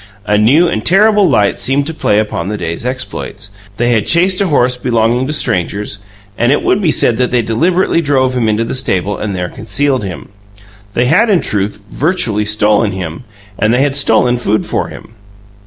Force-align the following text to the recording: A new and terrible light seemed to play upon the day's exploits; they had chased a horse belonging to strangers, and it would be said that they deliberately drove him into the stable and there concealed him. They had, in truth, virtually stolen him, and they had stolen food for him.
A 0.25 0.35
new 0.35 0.67
and 0.67 0.83
terrible 0.83 1.29
light 1.29 1.59
seemed 1.59 1.85
to 1.85 1.93
play 1.93 2.17
upon 2.17 2.49
the 2.49 2.57
day's 2.57 2.87
exploits; 2.87 3.51
they 3.77 3.91
had 3.91 4.07
chased 4.07 4.41
a 4.41 4.47
horse 4.47 4.75
belonging 4.75 5.27
to 5.27 5.31
strangers, 5.33 5.99
and 6.39 6.51
it 6.51 6.63
would 6.63 6.81
be 6.81 6.89
said 6.89 7.17
that 7.17 7.29
they 7.29 7.43
deliberately 7.43 8.01
drove 8.01 8.33
him 8.35 8.49
into 8.49 8.63
the 8.65 8.73
stable 8.73 9.15
and 9.15 9.35
there 9.35 9.47
concealed 9.47 10.03
him. 10.03 10.29
They 10.95 11.05
had, 11.05 11.29
in 11.29 11.39
truth, 11.41 11.83
virtually 11.87 12.45
stolen 12.45 12.93
him, 12.93 13.25
and 13.59 13.71
they 13.71 13.81
had 13.83 13.95
stolen 13.95 14.39
food 14.39 14.65
for 14.65 14.87
him. 14.87 15.13